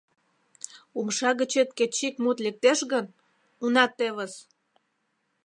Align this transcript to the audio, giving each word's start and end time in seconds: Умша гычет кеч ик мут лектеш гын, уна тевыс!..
Умша 0.99 1.29
гычет 1.39 1.69
кеч 1.77 1.95
ик 2.07 2.15
мут 2.23 2.37
лектеш 2.45 2.79
гын, 2.91 3.05
уна 3.63 3.85
тевыс!.. 3.97 4.33